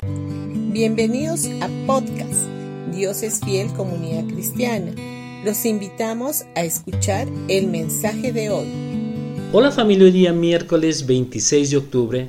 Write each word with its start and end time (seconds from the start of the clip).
Bienvenidos 0.00 1.46
a 1.60 1.68
podcast 1.84 2.46
Dios 2.94 3.24
es 3.24 3.40
fiel 3.40 3.72
comunidad 3.72 4.28
cristiana. 4.32 4.92
Los 5.44 5.64
invitamos 5.64 6.44
a 6.54 6.62
escuchar 6.62 7.26
el 7.48 7.66
mensaje 7.66 8.32
de 8.32 8.48
hoy. 8.50 8.68
Hola 9.52 9.72
familia, 9.72 10.04
hoy 10.04 10.12
día 10.12 10.32
miércoles 10.32 11.04
26 11.04 11.70
de 11.72 11.76
octubre. 11.78 12.28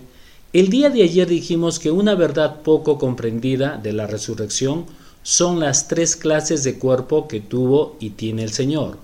El 0.52 0.70
día 0.70 0.90
de 0.90 1.04
ayer 1.04 1.28
dijimos 1.28 1.78
que 1.78 1.92
una 1.92 2.16
verdad 2.16 2.63
poco 2.63 2.97
comprendida 2.97 3.78
de 3.78 3.94
la 3.94 4.08
resurrección 4.08 4.88
son 5.22 5.60
las 5.60 5.88
tres 5.88 6.16
clases 6.16 6.64
de 6.64 6.80
cuerpo 6.80 7.28
que 7.28 7.40
tuvo 7.40 7.98
y 8.00 8.10
tiene 8.12 8.42
el 8.42 8.52
Señor. 8.52 8.98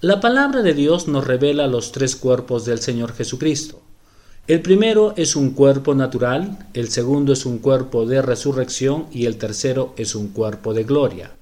La 0.00 0.20
palabra 0.20 0.62
de 0.62 0.74
Dios 0.74 1.08
nos 1.08 1.26
revela 1.26 1.66
los 1.66 1.90
tres 1.90 2.14
cuerpos 2.14 2.64
del 2.66 2.78
Señor 2.78 3.14
Jesucristo. 3.14 3.82
El 4.48 4.62
primero 4.62 5.12
es 5.16 5.34
un 5.34 5.50
cuerpo 5.50 5.92
natural, 5.96 6.68
el 6.72 6.88
segundo 6.88 7.32
es 7.32 7.46
un 7.46 7.58
cuerpo 7.58 8.06
de 8.06 8.22
resurrección 8.22 9.06
y 9.10 9.26
el 9.26 9.38
tercero 9.38 9.92
es 9.96 10.14
un 10.14 10.28
cuerpo 10.28 10.72
de 10.72 10.84
gloria. 10.84 11.32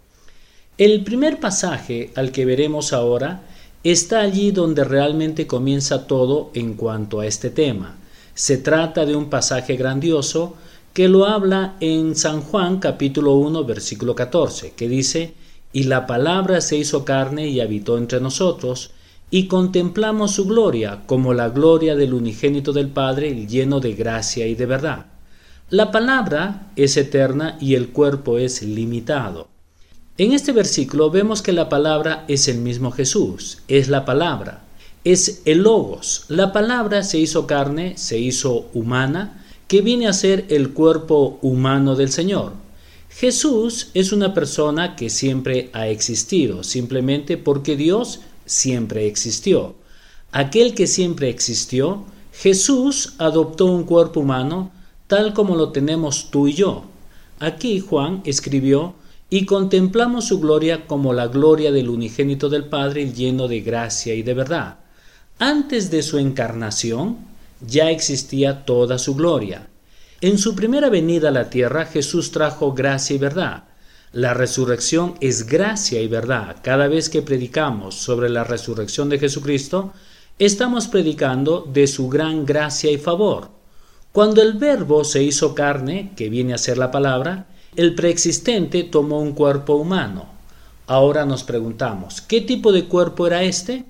El 0.78 1.04
primer 1.04 1.38
pasaje 1.38 2.12
al 2.14 2.32
que 2.32 2.46
veremos 2.46 2.94
ahora 2.94 3.42
está 3.82 4.20
allí 4.20 4.52
donde 4.52 4.84
realmente 4.84 5.46
comienza 5.46 6.06
todo 6.06 6.50
en 6.54 6.72
cuanto 6.74 7.20
a 7.20 7.26
este 7.26 7.50
tema. 7.50 7.94
Se 8.34 8.56
trata 8.56 9.04
de 9.04 9.14
un 9.14 9.28
pasaje 9.28 9.76
grandioso 9.76 10.54
que 10.94 11.06
lo 11.06 11.26
habla 11.26 11.76
en 11.80 12.16
San 12.16 12.40
Juan 12.40 12.78
capítulo 12.78 13.34
1 13.34 13.64
versículo 13.64 14.14
14, 14.14 14.72
que 14.74 14.88
dice, 14.88 15.34
y 15.74 15.82
la 15.82 16.06
palabra 16.06 16.62
se 16.62 16.78
hizo 16.78 17.04
carne 17.04 17.48
y 17.48 17.60
habitó 17.60 17.98
entre 17.98 18.22
nosotros, 18.22 18.92
y 19.30 19.46
contemplamos 19.46 20.32
su 20.32 20.46
gloria 20.46 21.02
como 21.06 21.34
la 21.34 21.48
gloria 21.48 21.96
del 21.96 22.14
unigénito 22.14 22.72
del 22.72 22.88
Padre 22.88 23.46
lleno 23.46 23.80
de 23.80 23.94
gracia 23.94 24.46
y 24.46 24.54
de 24.54 24.66
verdad. 24.66 25.06
La 25.70 25.90
palabra 25.90 26.70
es 26.76 26.96
eterna 26.96 27.56
y 27.60 27.74
el 27.74 27.88
cuerpo 27.88 28.38
es 28.38 28.62
limitado. 28.62 29.48
En 30.18 30.32
este 30.32 30.52
versículo 30.52 31.10
vemos 31.10 31.42
que 31.42 31.52
la 31.52 31.68
palabra 31.68 32.24
es 32.28 32.46
el 32.46 32.58
mismo 32.58 32.92
Jesús, 32.92 33.58
es 33.66 33.88
la 33.88 34.04
palabra, 34.04 34.62
es 35.02 35.42
el 35.44 35.62
logos. 35.64 36.26
La 36.28 36.52
palabra 36.52 37.02
se 37.02 37.18
hizo 37.18 37.46
carne, 37.46 37.94
se 37.96 38.18
hizo 38.18 38.70
humana, 38.74 39.44
que 39.66 39.80
viene 39.80 40.06
a 40.06 40.12
ser 40.12 40.44
el 40.50 40.72
cuerpo 40.72 41.38
humano 41.42 41.96
del 41.96 42.10
Señor. 42.10 42.52
Jesús 43.08 43.88
es 43.94 44.12
una 44.12 44.34
persona 44.34 44.96
que 44.96 45.10
siempre 45.10 45.70
ha 45.72 45.88
existido, 45.88 46.62
simplemente 46.62 47.36
porque 47.36 47.76
Dios 47.76 48.20
siempre 48.46 49.06
existió. 49.06 49.74
Aquel 50.32 50.74
que 50.74 50.86
siempre 50.86 51.28
existió, 51.28 52.04
Jesús 52.32 53.14
adoptó 53.18 53.66
un 53.66 53.84
cuerpo 53.84 54.20
humano 54.20 54.72
tal 55.06 55.34
como 55.34 55.54
lo 55.56 55.70
tenemos 55.70 56.30
tú 56.30 56.48
y 56.48 56.54
yo. 56.54 56.84
Aquí 57.38 57.80
Juan 57.80 58.22
escribió, 58.24 58.94
y 59.30 59.46
contemplamos 59.46 60.28
su 60.28 60.38
gloria 60.38 60.86
como 60.86 61.12
la 61.12 61.26
gloria 61.26 61.72
del 61.72 61.88
unigénito 61.88 62.48
del 62.48 62.66
Padre 62.66 63.12
lleno 63.12 63.48
de 63.48 63.62
gracia 63.62 64.14
y 64.14 64.22
de 64.22 64.32
verdad. 64.32 64.78
Antes 65.40 65.90
de 65.90 66.02
su 66.02 66.18
encarnación 66.18 67.18
ya 67.66 67.90
existía 67.90 68.64
toda 68.64 68.98
su 68.98 69.16
gloria. 69.16 69.66
En 70.20 70.38
su 70.38 70.54
primera 70.54 70.88
venida 70.88 71.30
a 71.30 71.32
la 71.32 71.50
tierra 71.50 71.86
Jesús 71.86 72.30
trajo 72.30 72.74
gracia 72.74 73.16
y 73.16 73.18
verdad. 73.18 73.64
La 74.14 74.32
resurrección 74.32 75.14
es 75.20 75.44
gracia 75.44 76.00
y 76.00 76.06
verdad. 76.06 76.58
Cada 76.62 76.86
vez 76.86 77.08
que 77.08 77.20
predicamos 77.20 77.96
sobre 77.96 78.28
la 78.28 78.44
resurrección 78.44 79.08
de 79.08 79.18
Jesucristo, 79.18 79.92
estamos 80.38 80.86
predicando 80.86 81.68
de 81.72 81.88
su 81.88 82.08
gran 82.08 82.46
gracia 82.46 82.92
y 82.92 82.96
favor. 82.96 83.48
Cuando 84.12 84.40
el 84.40 84.52
verbo 84.52 85.02
se 85.02 85.24
hizo 85.24 85.52
carne, 85.52 86.12
que 86.14 86.28
viene 86.28 86.54
a 86.54 86.58
ser 86.58 86.78
la 86.78 86.92
palabra, 86.92 87.48
el 87.74 87.96
preexistente 87.96 88.84
tomó 88.84 89.18
un 89.18 89.32
cuerpo 89.32 89.74
humano. 89.74 90.26
Ahora 90.86 91.26
nos 91.26 91.42
preguntamos, 91.42 92.20
¿qué 92.20 92.40
tipo 92.40 92.70
de 92.70 92.84
cuerpo 92.84 93.26
era 93.26 93.42
este? 93.42 93.84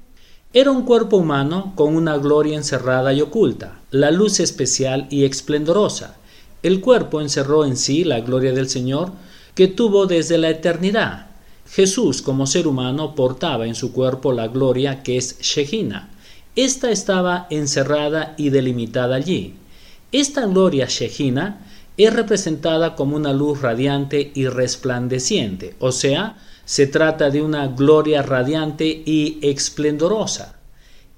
Era 0.54 0.70
un 0.70 0.86
cuerpo 0.86 1.18
humano 1.18 1.74
con 1.76 1.94
una 1.94 2.16
gloria 2.16 2.56
encerrada 2.56 3.12
y 3.12 3.20
oculta, 3.20 3.78
la 3.90 4.10
luz 4.10 4.40
especial 4.40 5.06
y 5.10 5.26
esplendorosa. 5.26 6.16
El 6.62 6.80
cuerpo 6.80 7.20
encerró 7.20 7.66
en 7.66 7.76
sí 7.76 8.04
la 8.04 8.20
gloria 8.20 8.54
del 8.54 8.70
Señor, 8.70 9.12
que 9.54 9.68
tuvo 9.68 10.06
desde 10.06 10.38
la 10.38 10.50
eternidad. 10.50 11.26
Jesús 11.70 12.22
como 12.22 12.46
ser 12.46 12.66
humano 12.66 13.14
portaba 13.14 13.66
en 13.66 13.74
su 13.74 13.92
cuerpo 13.92 14.32
la 14.32 14.48
gloria 14.48 15.02
que 15.02 15.16
es 15.16 15.38
Shejina. 15.40 16.10
Esta 16.56 16.90
estaba 16.90 17.46
encerrada 17.50 18.34
y 18.36 18.50
delimitada 18.50 19.16
allí. 19.16 19.54
Esta 20.12 20.46
gloria 20.46 20.86
Shejina 20.88 21.66
es 21.96 22.12
representada 22.12 22.94
como 22.94 23.16
una 23.16 23.32
luz 23.32 23.60
radiante 23.60 24.32
y 24.34 24.46
resplandeciente, 24.48 25.74
o 25.78 25.92
sea, 25.92 26.36
se 26.64 26.86
trata 26.86 27.30
de 27.30 27.42
una 27.42 27.66
gloria 27.68 28.22
radiante 28.22 28.86
y 28.86 29.38
esplendorosa. 29.42 30.56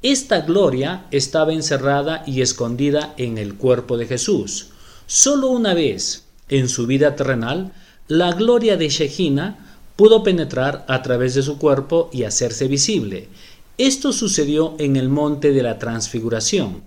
Esta 0.03 0.41
gloria 0.41 1.07
estaba 1.11 1.53
encerrada 1.53 2.23
y 2.27 2.41
escondida 2.41 3.15
en 3.17 3.39
el 3.39 3.55
cuerpo 3.55 3.97
de 3.97 4.07
Jesús. 4.07 4.69
Solo 5.07 5.49
una 5.49 5.73
vez 5.73 6.25
en 6.49 6.69
su 6.69 6.87
vida 6.87 7.17
terrenal 7.17 7.73
la 8.09 8.33
gloria 8.33 8.77
de 8.77 8.89
Shejina 8.89 9.81
pudo 9.97 10.23
penetrar 10.23 10.85
a 10.89 11.03
través 11.03 11.35
de 11.35 11.43
su 11.43 11.59
cuerpo 11.59 12.09
y 12.13 12.23
hacerse 12.23 12.69
visible. 12.69 13.29
Esto 13.79 14.13
sucedió 14.13 14.77
en 14.79 14.95
el 14.95 15.09
monte 15.09 15.53
de 15.53 15.63
la 15.63 15.79
transfiguración. 15.79 16.83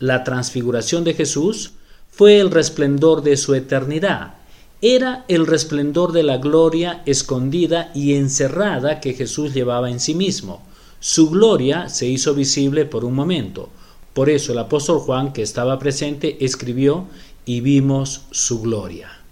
La 0.00 0.24
transfiguración 0.24 1.04
de 1.04 1.14
Jesús 1.14 1.74
fue 2.10 2.40
el 2.40 2.50
resplendor 2.50 3.22
de 3.22 3.36
su 3.36 3.54
eternidad. 3.54 4.34
Era 4.82 5.24
el 5.28 5.46
resplendor 5.46 6.10
de 6.10 6.24
la 6.24 6.38
gloria 6.38 7.02
escondida 7.06 7.92
y 7.94 8.14
encerrada 8.14 9.00
que 9.00 9.14
Jesús 9.14 9.54
llevaba 9.54 9.90
en 9.90 10.00
sí 10.00 10.14
mismo. 10.14 10.62
Su 10.98 11.30
gloria 11.30 11.88
se 11.88 12.06
hizo 12.06 12.34
visible 12.34 12.84
por 12.84 13.04
un 13.04 13.14
momento. 13.14 13.68
Por 14.12 14.28
eso 14.28 14.52
el 14.52 14.58
apóstol 14.58 14.98
Juan, 14.98 15.32
que 15.32 15.42
estaba 15.42 15.78
presente, 15.78 16.44
escribió 16.44 17.06
y 17.44 17.60
vimos 17.60 18.22
su 18.32 18.60
gloria. 18.60 19.23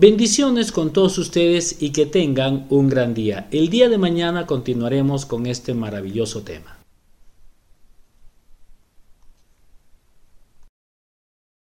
Bendiciones 0.00 0.72
con 0.72 0.94
todos 0.94 1.18
ustedes 1.18 1.76
y 1.82 1.90
que 1.90 2.06
tengan 2.06 2.64
un 2.70 2.88
gran 2.88 3.12
día. 3.12 3.48
El 3.50 3.68
día 3.68 3.90
de 3.90 3.98
mañana 3.98 4.46
continuaremos 4.46 5.26
con 5.26 5.44
este 5.44 5.74
maravilloso 5.74 6.40
tema. 6.40 6.79